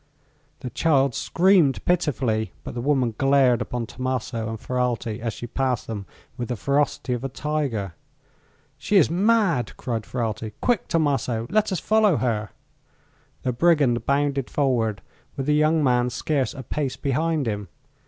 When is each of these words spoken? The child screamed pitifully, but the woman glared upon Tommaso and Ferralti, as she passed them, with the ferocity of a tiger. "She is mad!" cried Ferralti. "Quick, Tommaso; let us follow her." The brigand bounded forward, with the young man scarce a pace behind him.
The 0.61 0.71
child 0.71 1.13
screamed 1.13 1.85
pitifully, 1.85 2.53
but 2.63 2.73
the 2.73 2.81
woman 2.81 3.13
glared 3.19 3.61
upon 3.61 3.85
Tommaso 3.85 4.49
and 4.49 4.59
Ferralti, 4.59 5.19
as 5.19 5.31
she 5.31 5.45
passed 5.45 5.85
them, 5.85 6.07
with 6.37 6.47
the 6.49 6.55
ferocity 6.55 7.13
of 7.13 7.23
a 7.23 7.29
tiger. 7.29 7.93
"She 8.79 8.97
is 8.97 9.11
mad!" 9.11 9.77
cried 9.77 10.01
Ferralti. 10.01 10.53
"Quick, 10.59 10.87
Tommaso; 10.87 11.45
let 11.51 11.71
us 11.71 11.79
follow 11.79 12.17
her." 12.17 12.49
The 13.43 13.53
brigand 13.53 14.07
bounded 14.07 14.49
forward, 14.49 15.03
with 15.37 15.45
the 15.45 15.53
young 15.53 15.83
man 15.83 16.09
scarce 16.09 16.55
a 16.55 16.63
pace 16.63 16.95
behind 16.97 17.47
him. 17.47 17.67